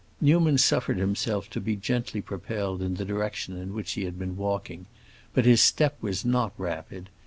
Newman 0.19 0.57
suffered 0.57 0.97
himself 0.97 1.47
to 1.47 1.61
be 1.61 1.75
gently 1.75 2.21
propelled 2.23 2.81
in 2.81 2.95
the 2.95 3.05
direction 3.05 3.55
in 3.55 3.71
which 3.71 3.91
he 3.91 4.03
had 4.03 4.17
been 4.17 4.35
walking, 4.35 4.87
but 5.31 5.45
his 5.45 5.61
step 5.61 5.95
was 6.01 6.25
not 6.25 6.53
rapid. 6.57 7.11